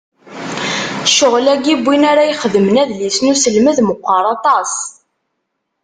[1.11, 4.71] Ccɣel-agi n win ara ixedmen adlis n uselmed meqqer aṭas.